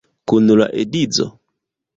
[0.31, 1.31] Kun la edzo?